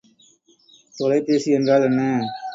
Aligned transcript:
தொலைபேசி 0.97 1.49
என்றால் 1.51 1.83
என்ன? 1.83 2.01